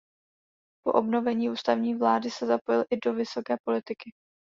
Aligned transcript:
Po 0.85 0.91
obnovení 0.91 1.49
ústavní 1.49 1.95
vlády 1.95 2.31
se 2.31 2.45
zapojil 2.45 2.83
i 2.93 2.97
do 3.05 3.13
vysoké 3.13 3.55
politiky. 3.67 4.11